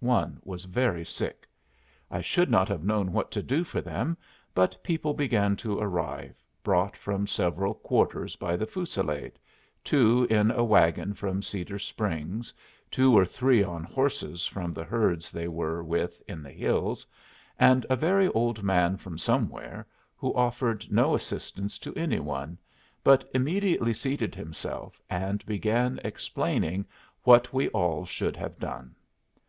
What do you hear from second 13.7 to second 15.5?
horses from the herds they